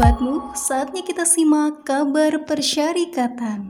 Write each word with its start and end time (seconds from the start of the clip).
sahabatmu, 0.00 0.56
saatnya 0.56 1.02
kita 1.04 1.28
simak 1.28 1.84
kabar 1.84 2.40
persyarikatan. 2.48 3.68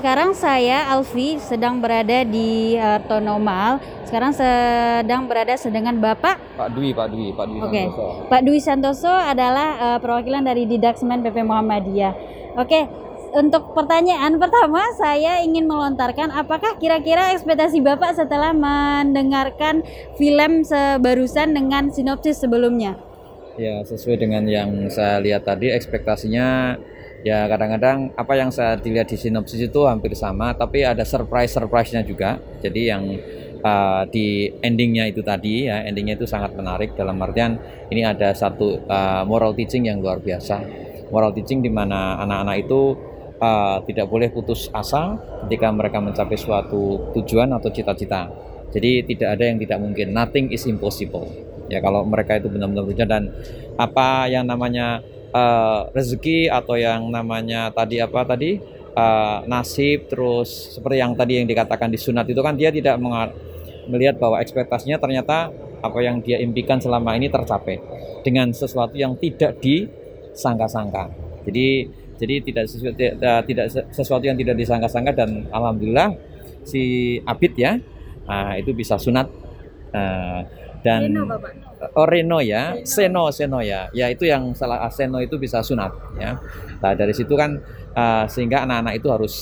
Sekarang 0.00 0.32
saya 0.32 0.88
Alfi 0.96 1.36
sedang 1.36 1.84
berada 1.84 2.24
di 2.24 2.80
uh, 2.80 2.96
Tonomal. 3.04 3.76
Sekarang 4.08 4.32
sedang 4.32 5.28
berada 5.28 5.52
sedangkan 5.60 6.00
Bapak 6.00 6.40
Pak 6.56 6.68
Dwi, 6.72 6.96
Pak 6.96 7.12
Dwi, 7.12 7.36
Pak 7.36 7.44
Dwi 7.52 7.58
Oke. 7.60 7.82
Santoso. 7.92 8.06
Pak 8.24 8.40
Dwi 8.40 8.58
Santoso 8.64 9.12
adalah 9.12 9.68
uh, 9.76 9.98
perwakilan 10.00 10.48
dari 10.48 10.64
Didaksmen 10.64 11.20
PP 11.20 11.44
Muhammadiyah. 11.44 12.14
Oke, 12.56 12.88
untuk 13.34 13.76
pertanyaan 13.76 14.40
pertama 14.40 14.80
saya 14.96 15.44
ingin 15.44 15.68
melontarkan 15.68 16.32
apakah 16.32 16.76
kira-kira 16.80 17.34
ekspektasi 17.36 17.82
Bapak 17.84 18.16
setelah 18.16 18.54
mendengarkan 18.56 19.84
film 20.16 20.64
sebarusan 20.64 21.52
dengan 21.52 21.92
sinopsis 21.92 22.40
sebelumnya? 22.40 22.96
Ya, 23.58 23.82
sesuai 23.82 24.22
dengan 24.22 24.46
yang 24.46 24.86
saya 24.86 25.18
lihat 25.18 25.42
tadi 25.42 25.74
ekspektasinya 25.74 26.78
ya 27.26 27.50
kadang-kadang 27.50 28.14
apa 28.14 28.38
yang 28.38 28.54
saya 28.54 28.78
dilihat 28.78 29.10
di 29.10 29.18
sinopsis 29.18 29.58
itu 29.58 29.82
hampir 29.90 30.14
sama 30.14 30.54
tapi 30.54 30.86
ada 30.86 31.02
surprise 31.02 31.50
surprise-nya 31.50 32.06
juga. 32.06 32.38
Jadi 32.62 32.80
yang 32.86 33.02
uh, 33.62 34.06
di 34.06 34.46
endingnya 34.62 35.10
itu 35.10 35.26
tadi 35.26 35.66
ya 35.66 35.82
endingnya 35.82 36.14
itu 36.14 36.26
sangat 36.30 36.54
menarik 36.54 36.94
dalam 36.94 37.18
artian 37.18 37.58
ini 37.90 38.06
ada 38.06 38.30
satu 38.30 38.86
uh, 38.86 39.26
moral 39.26 39.54
teaching 39.58 39.90
yang 39.90 39.98
luar 39.98 40.22
biasa. 40.22 40.62
Moral 41.10 41.32
teaching 41.32 41.64
di 41.64 41.72
mana 41.72 42.20
anak-anak 42.20 42.56
itu 42.68 42.80
uh, 43.38 43.82
tidak 43.86 44.06
boleh 44.10 44.28
putus 44.30 44.68
asa 44.74 45.16
ketika 45.46 45.70
mereka 45.70 45.98
mencapai 46.02 46.38
suatu 46.38 47.14
tujuan 47.18 47.50
atau 47.54 47.70
cita-cita. 47.70 48.30
Jadi 48.68 49.06
tidak 49.08 49.38
ada 49.38 49.44
yang 49.48 49.58
tidak 49.58 49.78
mungkin. 49.80 50.12
Nothing 50.12 50.52
is 50.52 50.68
impossible. 50.68 51.24
Ya 51.72 51.80
kalau 51.80 52.04
mereka 52.04 52.36
itu 52.36 52.52
benar-benar 52.52 52.84
tujuan 52.92 53.08
dan 53.08 53.24
apa 53.80 54.28
yang 54.28 54.44
namanya 54.44 55.00
uh, 55.32 55.88
rezeki 55.92 56.48
atau 56.48 56.76
yang 56.76 57.08
namanya 57.08 57.72
tadi 57.72 58.00
apa 58.00 58.24
tadi 58.24 58.60
uh, 58.96 59.44
nasib 59.44 60.08
terus 60.08 60.76
seperti 60.76 60.96
yang 61.00 61.12
tadi 61.12 61.40
yang 61.40 61.48
dikatakan 61.48 61.92
di 61.92 62.00
sunat 62.00 62.24
itu 62.28 62.40
kan 62.40 62.56
dia 62.56 62.72
tidak 62.72 62.96
melihat 63.88 64.16
bahwa 64.16 64.40
ekspektasinya 64.40 64.96
ternyata 65.00 65.52
apa 65.78 65.98
yang 66.02 66.18
dia 66.24 66.40
impikan 66.42 66.82
selama 66.82 67.14
ini 67.14 67.30
tercapai 67.30 67.78
dengan 68.26 68.50
sesuatu 68.50 68.98
yang 68.98 69.14
tidak 69.14 69.60
disangka-sangka. 69.62 71.12
Jadi 71.46 71.88
jadi 72.18 72.42
tidak 72.42 72.64
sesuatu 72.66 72.98
tidak, 72.98 73.46
tidak 73.46 73.66
sesuatu 73.94 74.24
yang 74.26 74.36
tidak 74.36 74.58
disangka-sangka 74.58 75.14
dan 75.14 75.46
alhamdulillah 75.54 76.12
si 76.66 77.16
Abid 77.22 77.54
ya 77.54 77.78
nah, 78.26 78.58
itu 78.58 78.74
bisa 78.74 78.98
sunat 78.98 79.48
Nah, 79.92 80.44
dan 80.84 81.10
Reno. 81.10 81.24
Oh 81.94 82.06
Reno 82.06 82.38
ya, 82.42 82.74
Seno 82.82 83.30
Seno 83.30 83.62
ya, 83.62 83.86
ya 83.94 84.10
itu 84.10 84.26
yang 84.26 84.50
salah 84.54 84.82
ah, 84.82 84.92
Seno 84.92 85.22
itu 85.22 85.38
bisa 85.38 85.62
sunat 85.62 86.18
ya. 86.18 86.38
Nah 86.82 86.92
dari 86.94 87.14
situ 87.14 87.34
kan 87.38 87.58
uh, 87.94 88.26
sehingga 88.26 88.66
anak-anak 88.66 88.94
itu 88.98 89.08
harus 89.10 89.34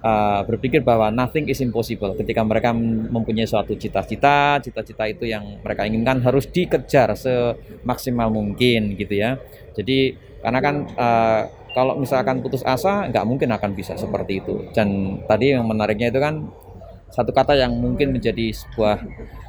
uh, 0.00 0.40
berpikir 0.44 0.80
bahwa 0.80 1.12
nothing 1.12 1.48
is 1.52 1.60
impossible. 1.60 2.16
Ketika 2.16 2.40
mereka 2.44 2.72
mem- 2.72 3.12
mempunyai 3.12 3.48
suatu 3.48 3.76
cita-cita, 3.76 4.60
cita-cita 4.60 5.04
itu 5.08 5.28
yang 5.28 5.60
mereka 5.60 5.84
inginkan 5.84 6.24
harus 6.24 6.48
dikejar 6.48 7.12
semaksimal 7.12 8.32
mungkin 8.32 8.96
gitu 8.96 9.16
ya. 9.16 9.36
Jadi 9.76 10.16
karena 10.40 10.60
kan 10.64 10.76
uh, 10.96 11.42
kalau 11.72 11.96
misalkan 11.96 12.44
putus 12.44 12.60
asa 12.62 13.08
nggak 13.08 13.24
mungkin 13.24 13.48
akan 13.52 13.70
bisa 13.72 13.96
seperti 13.96 14.44
itu. 14.44 14.68
Dan 14.76 15.20
tadi 15.24 15.56
yang 15.56 15.64
menariknya 15.64 16.12
itu 16.12 16.20
kan 16.20 16.48
satu 17.12 17.28
kata 17.32 17.52
yang 17.52 17.76
mungkin 17.76 18.16
menjadi 18.16 18.56
sebuah 18.56 18.96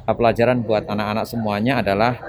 uh, 0.04 0.14
pelajaran 0.14 0.60
buat 0.64 0.84
anak-anak 0.84 1.24
semuanya 1.24 1.80
adalah 1.80 2.20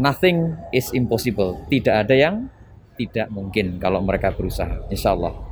nothing 0.00 0.56
is 0.72 0.88
impossible. 0.96 1.60
Tidak 1.68 1.92
ada 1.92 2.16
yang 2.16 2.48
tidak 2.96 3.28
mungkin 3.28 3.76
kalau 3.76 4.00
mereka 4.00 4.32
berusaha. 4.32 4.88
Insya 4.88 5.12
Allah. 5.12 5.48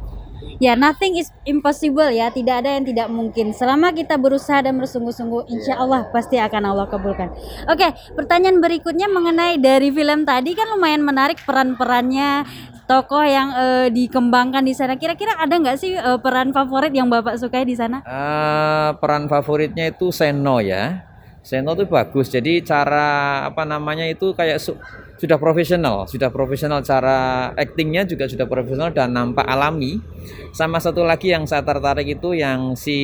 Ya, 0.56 0.72
nothing 0.76 1.20
is 1.20 1.28
impossible 1.44 2.08
ya. 2.08 2.32
Tidak 2.32 2.64
ada 2.64 2.76
yang 2.80 2.84
tidak 2.84 3.08
mungkin. 3.12 3.52
Selama 3.52 3.92
kita 3.92 4.16
berusaha 4.16 4.64
dan 4.64 4.76
bersungguh-sungguh, 4.80 5.48
insya 5.52 5.80
Allah 5.80 6.08
pasti 6.12 6.40
akan 6.40 6.62
Allah 6.72 6.86
kabulkan. 6.88 7.32
Oke, 7.68 7.92
pertanyaan 8.16 8.60
berikutnya 8.60 9.08
mengenai 9.08 9.60
dari 9.60 9.92
film 9.92 10.24
tadi 10.24 10.56
kan 10.56 10.68
lumayan 10.72 11.04
menarik 11.04 11.40
peran-perannya 11.44 12.44
tokoh 12.86 13.22
yang 13.26 13.48
eh, 13.54 13.86
dikembangkan 13.90 14.62
di 14.62 14.72
sana. 14.72 14.94
Kira-kira 14.96 15.36
ada 15.36 15.54
nggak 15.58 15.76
sih 15.78 15.92
eh, 15.94 16.18
peran 16.22 16.50
favorit 16.54 16.90
yang 16.94 17.10
bapak 17.10 17.36
sukai 17.36 17.66
di 17.66 17.74
sana? 17.74 18.00
Eh, 18.02 18.90
peran 19.02 19.26
favoritnya 19.26 19.90
itu 19.90 20.10
Seno 20.10 20.62
ya. 20.62 21.02
Seno 21.42 21.74
itu 21.74 21.86
bagus. 21.86 22.26
Jadi 22.30 22.62
cara 22.62 23.06
apa 23.46 23.62
namanya 23.62 24.02
itu 24.06 24.34
kayak 24.34 24.58
su- 24.58 24.78
sudah 25.16 25.38
profesional, 25.38 26.04
sudah 26.10 26.28
profesional 26.28 26.82
cara 26.82 27.50
aktingnya 27.54 28.02
juga 28.04 28.26
sudah 28.26 28.46
profesional 28.50 28.90
dan 28.90 29.14
nampak 29.14 29.46
alami. 29.46 30.02
Sama 30.50 30.82
satu 30.82 31.06
lagi 31.06 31.30
yang 31.30 31.46
saya 31.46 31.62
tertarik 31.62 32.18
itu 32.18 32.34
yang 32.34 32.74
si 32.74 32.98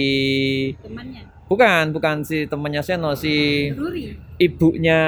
Temannya, 0.82 1.22
bukan 1.46 1.84
bukan 1.94 2.16
si 2.26 2.48
temannya 2.48 2.82
Seno 2.82 3.14
si 3.14 3.68
Ruri. 3.72 4.16
ibunya 4.40 5.00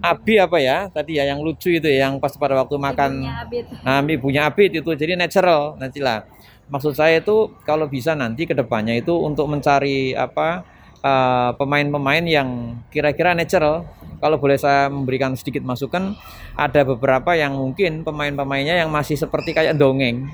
Abi 0.00 0.40
apa 0.40 0.58
ya? 0.60 0.88
Tadi 0.88 1.20
ya 1.20 1.24
yang 1.28 1.44
lucu 1.44 1.70
itu 1.70 1.86
ya, 1.86 2.08
yang 2.08 2.18
pas 2.18 2.32
pada 2.34 2.56
waktu 2.56 2.76
makan. 2.76 3.24
Abid. 3.46 3.64
nah 3.84 4.00
ibunya 4.04 4.48
Abid 4.48 4.80
itu 4.80 4.90
jadi 4.96 5.14
natural 5.14 5.76
nanti 5.78 6.00
lah 6.00 6.24
maksud 6.70 6.94
saya 6.94 7.18
itu 7.18 7.50
kalau 7.66 7.90
bisa 7.90 8.14
nanti 8.14 8.46
ke 8.46 8.54
depannya 8.54 8.96
itu 9.02 9.12
untuk 9.12 9.50
mencari 9.50 10.14
apa 10.14 10.62
eh, 11.02 11.50
pemain-pemain 11.58 12.24
yang 12.24 12.80
kira-kira 12.88 13.34
natural. 13.34 13.84
Kalau 14.20 14.36
boleh 14.36 14.60
saya 14.60 14.92
memberikan 14.92 15.32
sedikit 15.32 15.64
masukan 15.64 16.12
ada 16.52 16.84
beberapa 16.84 17.32
yang 17.32 17.56
mungkin 17.56 18.04
pemain-pemainnya 18.04 18.84
yang 18.84 18.92
masih 18.92 19.16
seperti 19.16 19.56
kayak 19.56 19.80
dongeng. 19.80 20.28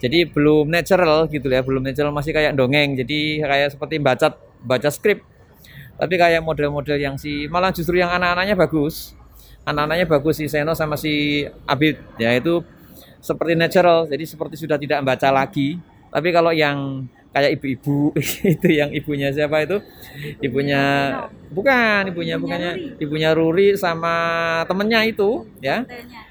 Jadi 0.00 0.24
belum 0.24 0.72
natural 0.72 1.28
gitu 1.28 1.44
ya 1.52 1.60
belum 1.60 1.84
natural 1.84 2.16
masih 2.16 2.32
kayak 2.32 2.56
dongeng. 2.56 2.96
Jadi 2.96 3.44
kayak 3.44 3.76
seperti 3.76 4.00
baca 4.00 4.32
baca 4.64 4.88
skrip 4.88 5.20
tapi 6.00 6.16
kayak 6.16 6.40
model-model 6.40 6.96
yang 6.96 7.20
si 7.20 7.44
malah 7.52 7.68
justru 7.76 8.00
yang 8.00 8.08
anak-anaknya 8.08 8.56
bagus. 8.56 9.12
Anak-anaknya 9.68 10.08
bagus 10.08 10.40
si 10.40 10.48
Seno 10.48 10.72
sama 10.72 10.96
si 10.96 11.44
Abid. 11.68 12.00
Ya 12.16 12.32
itu 12.32 12.64
seperti 13.20 13.52
natural. 13.52 14.08
Jadi 14.08 14.24
seperti 14.24 14.56
sudah 14.56 14.80
tidak 14.80 15.04
membaca 15.04 15.28
lagi. 15.28 15.76
Tapi 16.08 16.28
kalau 16.32 16.56
yang 16.56 17.04
kayak 17.30 17.60
ibu-ibu 17.60 18.16
itu 18.56 18.68
yang 18.72 18.88
ibunya 18.96 19.28
siapa 19.28 19.60
itu? 19.60 19.84
Ibunya 20.40 20.82
bukan 21.52 22.08
ibunya 22.08 22.40
bukannya 22.40 22.96
ibunya 22.96 23.36
Ruri 23.36 23.76
sama 23.76 24.16
temennya 24.64 25.04
itu 25.04 25.44
ya. 25.60 25.84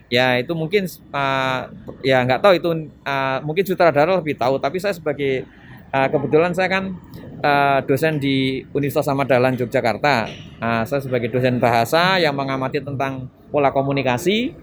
Ya 0.10 0.42
itu 0.42 0.58
mungkin 0.58 0.90
uh, 1.14 1.70
ya 2.02 2.26
nggak 2.26 2.42
tahu 2.42 2.54
itu 2.58 2.70
uh, 3.06 3.38
mungkin 3.46 3.62
sutradara 3.70 4.18
lebih 4.18 4.34
tahu. 4.34 4.58
Tapi 4.58 4.82
saya 4.82 4.98
sebagai 4.98 5.46
uh, 5.94 6.10
kebetulan 6.10 6.58
saya 6.58 6.74
kan 6.74 6.98
uh, 7.44 7.80
dosen 7.88 8.20
di 8.20 8.64
Universitas 8.76 9.08
Samadalan 9.08 9.56
Yogyakarta. 9.56 10.28
Uh, 10.60 10.84
saya 10.84 11.02
sebagai 11.04 11.32
dosen 11.32 11.58
bahasa 11.58 12.20
yang 12.20 12.36
mengamati 12.36 12.84
tentang 12.84 13.32
pola 13.50 13.72
komunikasi 13.72 14.54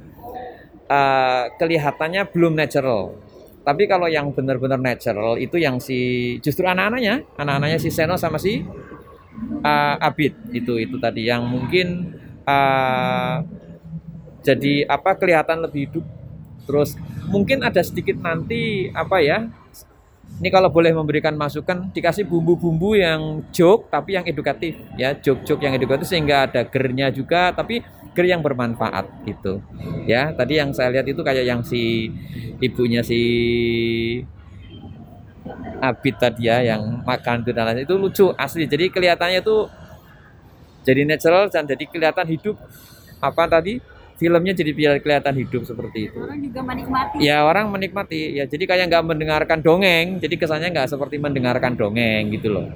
uh, 0.88 1.50
kelihatannya 1.56 2.28
belum 2.31 2.54
natural. 2.54 3.16
Tapi 3.66 3.91
kalau 3.91 4.06
yang 4.06 4.31
benar-benar 4.31 4.78
natural 4.78 5.34
itu 5.42 5.59
yang 5.59 5.82
si 5.82 6.38
justru 6.38 6.62
anak-anaknya 6.70 7.26
anak-anaknya 7.34 7.78
si 7.82 7.91
Seno 7.91 8.15
sama 8.15 8.38
si 8.38 8.62
uh, 9.66 9.97
Abid. 9.98 10.54
Itu 10.54 10.78
itu 10.78 10.97
tadi 11.03 11.26
yang 11.26 11.42
mungkin 11.42 12.15
uh, 12.47 13.42
jadi 14.47 14.86
apa 14.86 15.19
kelihatan 15.19 15.66
lebih 15.66 15.91
hidup. 15.91 16.06
Terus 16.66 16.94
mungkin 17.26 17.66
ada 17.66 17.82
sedikit 17.82 18.22
nanti 18.22 18.91
apa 18.94 19.19
ya 19.19 19.50
ini 20.36 20.52
kalau 20.52 20.69
boleh 20.69 20.92
memberikan 20.92 21.32
masukan 21.32 21.88
dikasih 21.97 22.28
bumbu-bumbu 22.28 22.92
yang 22.92 23.41
joke 23.48 23.88
tapi 23.88 24.20
yang 24.20 24.24
edukatif 24.28 24.76
ya. 25.00 25.16
Joke-joke 25.16 25.64
yang 25.64 25.72
edukatif 25.72 26.12
sehingga 26.12 26.44
ada 26.44 26.60
gernya 26.68 27.09
juga 27.09 27.56
tapi 27.56 27.80
ger 28.12 28.27
yang 28.28 28.44
bermanfaat 28.44 29.09
gitu 29.24 29.65
ya. 30.04 30.36
Tadi 30.36 30.60
yang 30.60 30.77
saya 30.77 30.92
lihat 30.92 31.09
itu 31.09 31.24
kayak 31.24 31.44
yang 31.44 31.65
si 31.65 32.12
ibunya 32.60 33.00
si 33.00 33.21
Abid 35.80 36.16
tadi 36.21 36.48
ya 36.50 36.60
yang 36.65 37.04
makan 37.04 37.44
itu 37.47 37.50
dan 37.56 37.72
lain 37.72 37.89
itu 37.89 37.97
lucu 37.97 38.28
asli. 38.36 38.68
Jadi 38.68 38.92
kelihatannya 38.92 39.41
itu 39.41 39.68
jadi 40.84 41.03
natural 41.09 41.48
dan 41.48 41.65
jadi 41.65 41.84
kelihatan 41.89 42.27
hidup 42.28 42.56
apa 43.24 43.48
tadi 43.48 43.80
filmnya 44.16 44.53
jadi 44.57 44.72
biar 44.72 44.95
kelihatan 45.04 45.34
hidup 45.36 45.63
seperti 45.65 46.09
itu. 46.10 46.18
Orang 46.18 46.41
juga 46.41 46.60
menikmati. 46.65 47.16
ya 47.21 47.45
orang 47.45 47.68
menikmati. 47.68 48.36
Ya 48.36 48.45
jadi 48.48 48.65
kayak 48.65 48.84
nggak 48.89 49.04
mendengarkan 49.04 49.59
dongeng. 49.60 50.16
Jadi 50.18 50.34
kesannya 50.36 50.72
nggak 50.72 50.89
seperti 50.91 51.21
mendengarkan 51.21 51.77
dongeng 51.77 52.33
gitu 52.33 52.51
loh. 52.53 52.66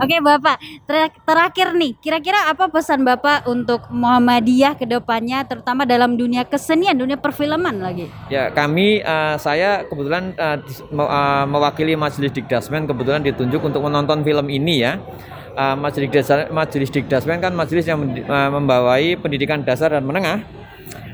Oke 0.00 0.18
Bapak, 0.18 0.56
ter- 0.88 1.14
terakhir 1.22 1.78
nih, 1.78 1.94
kira-kira 2.00 2.50
apa 2.50 2.66
pesan 2.66 3.06
Bapak 3.06 3.46
untuk 3.46 3.86
Muhammadiyah 3.92 4.74
ke 4.74 4.82
depannya, 4.82 5.44
terutama 5.46 5.86
dalam 5.86 6.16
dunia 6.18 6.42
kesenian, 6.42 6.96
dunia 6.96 7.14
perfilman 7.20 7.76
lagi? 7.78 8.08
ya 8.26 8.50
kami 8.50 8.98
eh, 8.98 9.36
saya 9.38 9.84
kebetulan 9.86 10.32
me- 10.90 11.06
eh, 11.12 11.44
mewakili 11.46 11.92
majelis 11.94 12.34
dikdasmen 12.34 12.88
kebetulan 12.88 13.22
ditunjuk 13.22 13.62
untuk 13.62 13.84
menonton 13.84 14.24
film 14.26 14.48
ini 14.50 14.82
ya 14.82 14.98
uh, 15.54 15.76
majelis 15.76 16.10
dasar 16.10 16.48
majelis 16.50 16.90
dikdasmen 16.90 17.38
kan 17.40 17.52
majelis 17.52 17.84
yang 17.86 18.00
uh, 18.02 18.50
membawai 18.52 19.20
pendidikan 19.20 19.62
dasar 19.62 19.92
dan 19.92 20.04
menengah 20.04 20.44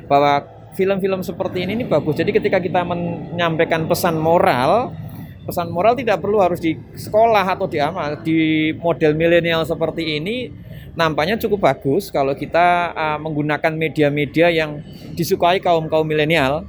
bahwa 0.09 0.47
film-film 0.79 1.21
seperti 1.27 1.67
ini 1.67 1.75
ini 1.75 1.85
bagus. 1.85 2.15
Jadi 2.15 2.31
ketika 2.31 2.63
kita 2.63 2.87
menyampaikan 2.87 3.91
pesan 3.91 4.15
moral, 4.15 4.95
pesan 5.43 5.75
moral 5.75 5.99
tidak 5.99 6.23
perlu 6.23 6.39
harus 6.39 6.63
di 6.63 6.79
sekolah 6.95 7.43
atau 7.43 7.67
di 7.67 7.83
amal 7.83 8.21
di 8.23 8.71
model 8.79 9.19
milenial 9.19 9.67
seperti 9.67 10.23
ini 10.23 10.55
nampaknya 10.99 11.39
cukup 11.39 11.71
bagus 11.71 12.11
kalau 12.11 12.35
kita 12.35 12.91
uh, 12.91 13.19
menggunakan 13.23 13.71
media-media 13.71 14.51
yang 14.51 14.83
disukai 15.15 15.63
kaum 15.63 15.87
kaum 15.87 16.03
milenial 16.03 16.67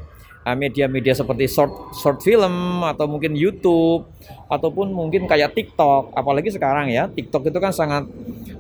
media-media 0.54 1.18
seperti 1.18 1.50
short 1.50 1.94
short 1.98 2.20
film 2.22 2.86
atau 2.86 3.06
mungkin 3.10 3.34
YouTube 3.34 4.08
ataupun 4.50 4.94
mungkin 4.94 5.26
kayak 5.26 5.58
TikTok. 5.58 6.14
Apalagi 6.14 6.54
sekarang 6.54 6.90
ya 6.90 7.10
TikTok 7.10 7.50
itu 7.50 7.60
kan 7.62 7.74
sangat 7.74 8.06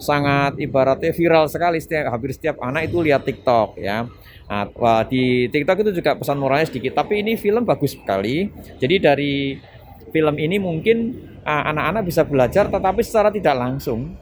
sangat 0.01 0.57
ibaratnya 0.59 1.13
viral 1.13 1.45
sekali. 1.47 1.77
Setiap 1.79 2.09
hampir 2.11 2.33
setiap 2.35 2.57
anak 2.61 2.89
itu 2.89 2.97
lihat 3.01 3.25
TikTok 3.25 3.79
ya. 3.79 4.05
Nah, 4.49 4.65
di 5.05 5.45
TikTok 5.53 5.85
itu 5.85 6.01
juga 6.01 6.17
pesan 6.17 6.41
moralnya 6.41 6.67
sedikit 6.69 6.97
tapi 6.97 7.21
ini 7.21 7.37
film 7.37 7.63
bagus 7.65 7.93
sekali. 7.93 8.49
Jadi 8.81 8.95
dari 8.97 9.33
film 10.09 10.35
ini 10.41 10.57
mungkin 10.57 11.13
uh, 11.45 11.63
anak-anak 11.69 12.03
bisa 12.05 12.25
belajar 12.25 12.65
tetapi 12.67 13.01
secara 13.05 13.29
tidak 13.29 13.55
langsung 13.55 14.17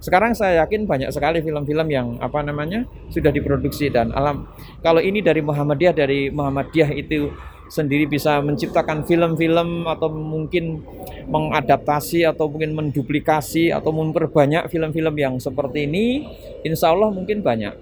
sekarang 0.00 0.32
saya 0.32 0.64
yakin 0.64 0.88
banyak 0.88 1.12
sekali 1.12 1.44
film-film 1.44 1.88
yang 1.92 2.16
apa 2.24 2.40
namanya 2.40 2.88
sudah 3.12 3.28
diproduksi 3.28 3.92
dan 3.92 4.08
alam. 4.16 4.48
Kalau 4.80 5.04
ini 5.04 5.20
dari 5.20 5.44
Muhammadiyah 5.44 5.92
dari 5.92 6.32
Muhammadiyah 6.32 6.90
itu 6.96 7.28
sendiri 7.70 8.08
bisa 8.08 8.40
menciptakan 8.42 9.06
film-film 9.06 9.86
atau 9.86 10.10
mungkin 10.10 10.82
mengadaptasi 11.30 12.26
atau 12.26 12.50
mungkin 12.50 12.74
menduplikasi 12.74 13.70
atau 13.70 13.94
memperbanyak 13.94 14.66
film-film 14.72 15.14
yang 15.14 15.38
seperti 15.38 15.86
ini 15.86 16.26
insya 16.64 16.96
Allah 16.96 17.12
mungkin 17.12 17.44
banyak. 17.44 17.76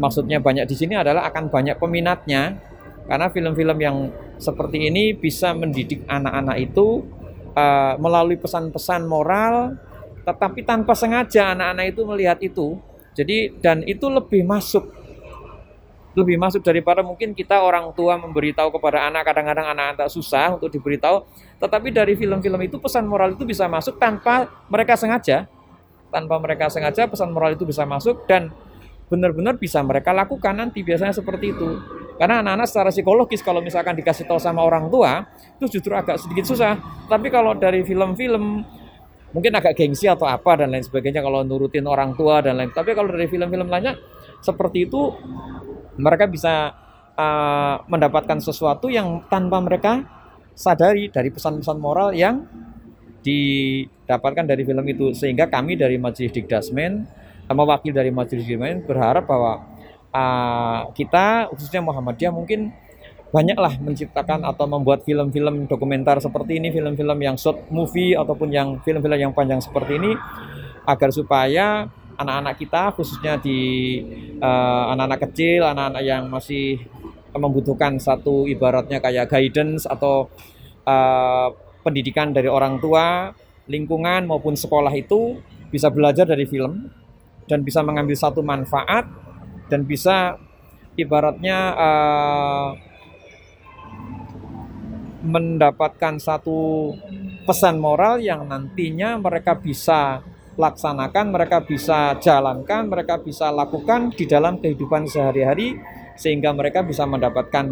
Maksudnya 0.00 0.42
banyak 0.42 0.66
di 0.66 0.74
sini 0.74 0.98
adalah 0.98 1.28
akan 1.30 1.52
banyak 1.52 1.78
peminatnya. 1.78 2.72
Karena 3.04 3.28
film-film 3.28 3.78
yang 3.84 3.96
seperti 4.40 4.88
ini 4.88 5.12
bisa 5.12 5.52
mendidik 5.52 6.08
anak-anak 6.08 6.56
itu 6.56 7.04
uh, 7.52 8.00
melalui 8.00 8.40
pesan-pesan 8.40 9.04
moral 9.04 9.76
tetapi 10.24 10.64
tanpa 10.64 10.96
sengaja 10.96 11.52
anak-anak 11.52 11.86
itu 11.92 12.00
melihat 12.08 12.38
itu. 12.40 12.80
Jadi 13.14 13.54
dan 13.60 13.84
itu 13.84 14.08
lebih 14.08 14.42
masuk. 14.42 14.88
Lebih 16.14 16.38
masuk 16.38 16.62
daripada 16.62 17.02
mungkin 17.02 17.34
kita 17.34 17.58
orang 17.60 17.90
tua 17.92 18.14
memberitahu 18.16 18.70
kepada 18.74 19.06
anak 19.10 19.26
kadang-kadang 19.26 19.66
anak-anak 19.74 20.08
susah 20.08 20.56
untuk 20.56 20.72
diberitahu. 20.72 21.26
Tetapi 21.60 21.90
dari 21.92 22.14
film-film 22.16 22.60
itu 22.64 22.80
pesan 22.80 23.04
moral 23.04 23.34
itu 23.36 23.44
bisa 23.44 23.68
masuk 23.68 24.00
tanpa 24.00 24.48
mereka 24.70 24.96
sengaja. 24.96 25.46
Tanpa 26.08 26.38
mereka 26.38 26.70
sengaja 26.70 27.10
pesan 27.10 27.34
moral 27.34 27.58
itu 27.58 27.66
bisa 27.66 27.82
masuk 27.82 28.24
dan 28.30 28.54
benar-benar 29.10 29.60
bisa 29.60 29.82
mereka 29.84 30.14
lakukan 30.14 30.54
nanti 30.56 30.80
biasanya 30.80 31.12
seperti 31.12 31.52
itu. 31.52 31.82
Karena 32.14 32.46
anak-anak 32.46 32.66
secara 32.70 32.90
psikologis 32.94 33.42
kalau 33.42 33.58
misalkan 33.58 33.98
dikasih 33.98 34.24
tahu 34.30 34.38
sama 34.38 34.62
orang 34.62 34.86
tua 34.86 35.26
itu 35.58 35.66
justru 35.78 35.98
agak 35.98 36.22
sedikit 36.22 36.46
susah. 36.46 36.78
Tapi 37.10 37.26
kalau 37.26 37.58
dari 37.58 37.82
film-film 37.82 38.62
mungkin 39.34 39.52
agak 39.58 39.74
gengsi 39.74 40.06
atau 40.06 40.30
apa 40.30 40.62
dan 40.62 40.70
lain 40.70 40.86
sebagainya 40.86 41.18
kalau 41.20 41.42
nurutin 41.42 41.84
orang 41.90 42.14
tua 42.14 42.38
dan 42.38 42.54
lain. 42.54 42.70
Tapi 42.70 42.94
kalau 42.94 43.10
dari 43.10 43.26
film-film 43.26 43.66
lainnya 43.66 43.98
seperti 44.38 44.86
itu 44.86 45.10
mereka 45.98 46.30
bisa 46.30 46.70
uh, 47.18 47.82
mendapatkan 47.90 48.38
sesuatu 48.38 48.86
yang 48.86 49.26
tanpa 49.26 49.58
mereka 49.58 50.06
sadari 50.54 51.10
dari 51.10 51.34
pesan-pesan 51.34 51.78
moral 51.82 52.14
yang 52.14 52.46
didapatkan 53.26 54.46
dari 54.46 54.62
film 54.62 54.86
itu. 54.86 55.10
Sehingga 55.10 55.50
kami 55.50 55.74
dari 55.74 55.98
Majelis 55.98 56.30
Dikdasmen 56.30 57.02
sama 57.50 57.66
wakil 57.66 57.90
dari 57.90 58.14
Majelis 58.14 58.46
Dikdasmen 58.46 58.86
berharap 58.86 59.26
bahwa 59.26 59.66
uh, 60.14 60.94
kita 60.94 61.50
khususnya 61.50 61.82
Muhammadiyah 61.82 62.30
mungkin 62.30 62.70
banyaklah 63.34 63.82
menciptakan 63.82 64.46
atau 64.46 64.70
membuat 64.70 65.02
film-film 65.02 65.66
dokumenter 65.66 66.22
seperti 66.22 66.62
ini, 66.62 66.70
film-film 66.70 67.18
yang 67.18 67.34
short 67.34 67.66
movie 67.74 68.14
ataupun 68.14 68.54
yang 68.54 68.78
film-film 68.86 69.18
yang 69.18 69.34
panjang 69.34 69.58
seperti 69.58 69.98
ini 69.98 70.14
agar 70.86 71.10
supaya 71.10 71.90
anak-anak 72.14 72.54
kita 72.62 72.94
khususnya 72.94 73.34
di 73.42 73.58
uh, 74.38 74.94
anak-anak 74.94 75.20
kecil, 75.26 75.66
anak-anak 75.66 76.02
yang 76.06 76.30
masih 76.30 76.78
membutuhkan 77.34 77.98
satu 77.98 78.46
ibaratnya 78.46 79.02
kayak 79.02 79.26
guidance 79.26 79.82
atau 79.90 80.30
uh, 80.86 81.50
pendidikan 81.82 82.30
dari 82.30 82.46
orang 82.46 82.78
tua, 82.78 83.34
lingkungan 83.66 84.30
maupun 84.30 84.54
sekolah 84.54 84.94
itu 84.94 85.42
bisa 85.74 85.90
belajar 85.90 86.22
dari 86.22 86.46
film 86.46 86.86
dan 87.50 87.66
bisa 87.66 87.82
mengambil 87.82 88.14
satu 88.14 88.46
manfaat 88.46 89.10
dan 89.66 89.82
bisa 89.82 90.38
ibaratnya 90.94 91.58
uh, 91.74 92.93
mendapatkan 95.24 96.20
satu 96.20 96.92
pesan 97.48 97.80
moral 97.80 98.20
yang 98.20 98.44
nantinya 98.44 99.16
mereka 99.16 99.56
bisa 99.56 100.20
laksanakan, 100.54 101.34
mereka 101.34 101.64
bisa 101.64 102.14
jalankan, 102.22 102.86
mereka 102.86 103.18
bisa 103.18 103.50
lakukan 103.50 104.14
di 104.14 104.28
dalam 104.28 104.62
kehidupan 104.62 105.08
sehari-hari 105.08 105.74
sehingga 106.14 106.54
mereka 106.54 106.86
bisa 106.86 107.02
mendapatkan 107.08 107.66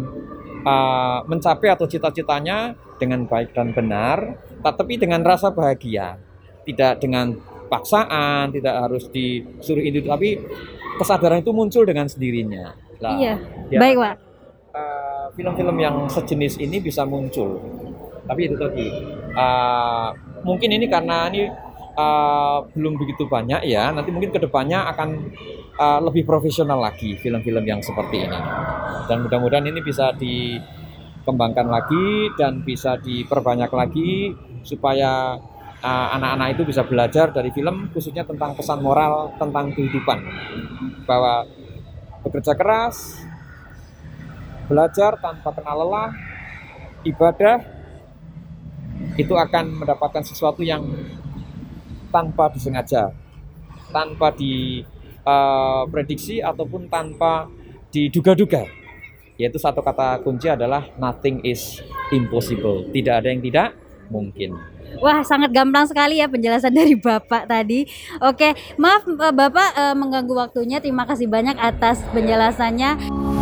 uh, 0.67 1.23
mencapai 1.29 1.71
atau 1.71 1.87
cita-citanya 1.87 2.75
dengan 2.99 3.23
baik 3.23 3.55
dan 3.55 3.71
benar, 3.71 4.35
tetapi 4.59 4.99
dengan 4.99 5.23
rasa 5.23 5.55
bahagia, 5.55 6.19
tidak 6.67 6.99
dengan 6.99 7.39
paksaan, 7.71 8.51
tidak 8.51 8.75
harus 8.75 9.07
disuruh 9.07 9.83
itu, 9.83 10.03
tapi 10.03 10.43
kesadaran 10.99 11.39
itu 11.39 11.55
muncul 11.55 11.87
dengan 11.87 12.11
sendirinya. 12.11 12.75
Nah, 12.99 13.15
iya, 13.15 13.35
ya, 13.71 13.79
baik 13.79 13.95
pak. 13.99 14.15
Film-film 15.33 15.77
yang 15.81 16.05
sejenis 16.05 16.61
ini 16.61 16.77
bisa 16.77 17.09
muncul, 17.09 17.57
tapi 18.29 18.45
itu 18.45 18.53
tadi 18.53 18.85
uh, 19.33 20.13
mungkin 20.45 20.69
ini 20.77 20.85
karena 20.85 21.25
ini 21.33 21.49
uh, 21.97 22.61
belum 22.69 23.01
begitu 23.01 23.25
banyak 23.25 23.65
ya. 23.65 23.89
Nanti 23.89 24.13
mungkin 24.13 24.29
ke 24.29 24.37
depannya 24.37 24.85
akan 24.93 25.09
uh, 25.81 25.99
lebih 26.05 26.29
profesional 26.29 26.77
lagi 26.77 27.17
film-film 27.17 27.65
yang 27.65 27.81
seperti 27.81 28.29
ini. 28.29 28.39
Dan 29.09 29.25
mudah-mudahan 29.25 29.65
ini 29.73 29.81
bisa 29.81 30.13
dikembangkan 30.13 31.65
lagi 31.65 32.29
dan 32.37 32.61
bisa 32.61 33.01
diperbanyak 33.01 33.73
lagi 33.73 34.37
supaya 34.61 35.33
anak-anak 35.83 36.47
uh, 36.47 36.53
itu 36.55 36.63
bisa 36.63 36.87
belajar 36.87 37.35
dari 37.35 37.51
film 37.51 37.91
khususnya 37.91 38.23
tentang 38.23 38.55
pesan 38.55 38.79
moral 38.79 39.35
tentang 39.35 39.73
kehidupan 39.75 40.15
bahwa 41.03 41.43
bekerja 42.23 42.55
keras, 42.55 43.19
belajar 44.67 45.19
tanpa 45.19 45.51
kenal 45.51 45.83
lelah, 45.83 46.11
ibadah 47.03 47.59
itu 49.19 49.35
akan 49.35 49.83
mendapatkan 49.83 50.23
sesuatu 50.25 50.63
yang 50.63 50.83
tanpa 52.09 52.49
disengaja, 52.53 53.11
tanpa 53.89 54.31
diprediksi 54.33 55.25
uh, 56.41 56.49
ataupun 56.53 56.87
tanpa 56.89 57.49
diduga-duga. 57.89 58.65
Yaitu 59.33 59.57
satu 59.57 59.81
kata 59.81 60.21
kunci 60.21 60.45
adalah 60.45 60.85
nothing 61.01 61.41
is 61.41 61.81
impossible. 62.13 62.85
Tidak 62.93 63.13
ada 63.17 63.33
yang 63.33 63.41
tidak 63.41 63.73
mungkin. 64.13 64.53
Wah, 65.01 65.25
sangat 65.25 65.49
gampang 65.49 65.89
sekali 65.89 66.21
ya 66.21 66.29
penjelasan 66.29 66.69
dari 66.79 66.93
Bapak 66.93 67.49
tadi. 67.49 67.89
Oke, 68.21 68.53
maaf 68.77 69.01
Bapak 69.09 69.73
uh, 69.73 69.97
mengganggu 69.97 70.33
waktunya. 70.37 70.77
Terima 70.77 71.09
kasih 71.09 71.25
banyak 71.25 71.57
atas 71.57 72.05
penjelasannya. 72.13 73.32